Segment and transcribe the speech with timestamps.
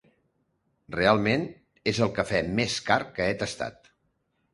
[0.95, 1.43] Realment,
[1.91, 3.91] és el cafè més car que he tastat.